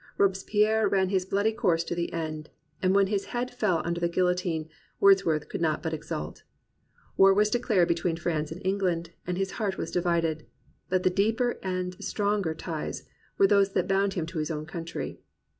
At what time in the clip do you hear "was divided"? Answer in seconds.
9.77-10.47